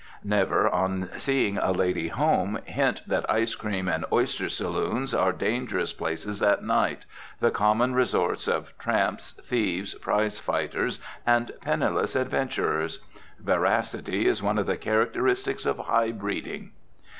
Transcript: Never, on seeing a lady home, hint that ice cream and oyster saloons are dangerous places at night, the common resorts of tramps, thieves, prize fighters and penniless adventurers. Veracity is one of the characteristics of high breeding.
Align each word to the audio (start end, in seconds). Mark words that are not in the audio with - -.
Never, 0.23 0.67
on 0.67 1.09
seeing 1.19 1.59
a 1.59 1.71
lady 1.71 2.07
home, 2.07 2.57
hint 2.65 3.03
that 3.05 3.29
ice 3.29 3.53
cream 3.53 3.87
and 3.87 4.03
oyster 4.11 4.49
saloons 4.49 5.13
are 5.13 5.31
dangerous 5.31 5.93
places 5.93 6.41
at 6.41 6.63
night, 6.63 7.05
the 7.39 7.51
common 7.51 7.93
resorts 7.93 8.47
of 8.47 8.75
tramps, 8.79 9.33
thieves, 9.43 9.93
prize 9.93 10.39
fighters 10.39 10.99
and 11.23 11.51
penniless 11.61 12.15
adventurers. 12.15 13.01
Veracity 13.39 14.25
is 14.25 14.41
one 14.41 14.57
of 14.57 14.65
the 14.65 14.75
characteristics 14.75 15.67
of 15.67 15.77
high 15.77 16.11
breeding. 16.11 16.71